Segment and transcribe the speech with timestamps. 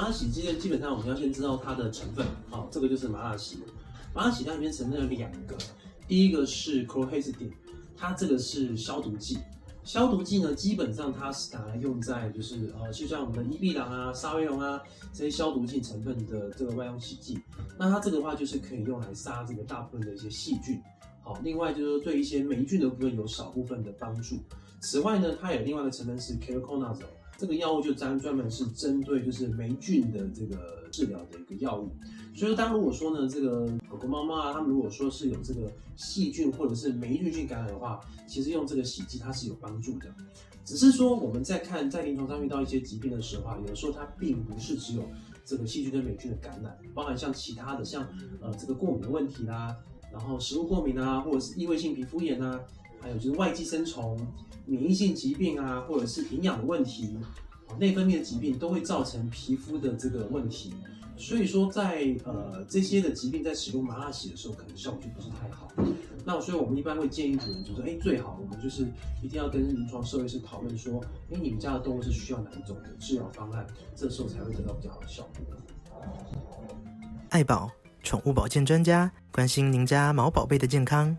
[0.00, 2.26] 麻辣洗剂呢，基本上我们要先知道它的成分。
[2.48, 3.58] 好，这个就是麻辣洗。
[4.14, 5.54] 麻辣洗它里面成分有两个，
[6.08, 7.56] 第一个是 c h l o h e x i d i n e
[7.98, 9.36] 它这个是消毒剂。
[9.84, 14.80] 消毒剂呢，基本上它是拿来用在就是呃，就像我们的伊碧朗啊、沙威龙啊
[15.12, 17.38] 这些消毒性成分的这个外用洗剂。
[17.78, 20.80] 那它这个话就是可以用来杀这个大部分的一些细菌。
[21.22, 24.38] 好，另外就是对一些霉菌的部分有少部分的帮助。
[24.80, 27.02] 此外呢，它有另外的成分是 ketoconazole，
[27.40, 31.90] 这个药物就专专门是针对就是霉菌的这个治疗的一个药物。
[32.34, 40.06] 所以说，当如果说呢，这个狗狗、猫猫啊，它们如果说是有这个细菌或者是霉菌性感染的话，其实用这个洗剂它是有帮助的。
[40.66, 45.02] 只是说我们在看在临床上遇到一些疾病的时候啊，有的时候它并不是只有
[45.46, 48.06] 这个细菌跟霉菌的感染，包含像其他的像
[48.42, 49.74] 呃这个过敏的问题啦，
[50.12, 52.60] 然后食物过敏啊，或者是异位性皮肤炎啊，
[53.00, 54.18] 还有就是外寄生虫。
[54.66, 57.18] 免疫性疾病啊，或者是营养的问题，
[57.76, 60.72] 内分泌的疾病都会造成皮肤的这个问题。
[61.16, 65.72] 所以说在，呃这些的疾病在使用麻辣洗的时候，可能效果就不是太好。
[66.24, 68.86] 那所以我们一般会建议主人，就说，哎，最好我们就是
[69.24, 71.02] 一定要跟临床兽医师讨论说，
[71.32, 76.06] 哎，你们家的动物是需要哪一种的治疗方案，这时候才会得到比较好的效果。
[77.30, 77.68] 爱宝
[78.04, 81.16] 宠物保健专家，关心您家毛宝贝的健康。